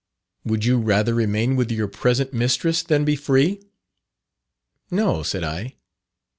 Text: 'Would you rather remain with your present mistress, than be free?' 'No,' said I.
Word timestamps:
'Would 0.43 0.65
you 0.65 0.79
rather 0.79 1.13
remain 1.13 1.55
with 1.55 1.69
your 1.71 1.87
present 1.87 2.33
mistress, 2.33 2.81
than 2.81 3.05
be 3.05 3.15
free?' 3.15 3.61
'No,' 4.89 5.21
said 5.21 5.43
I. 5.43 5.75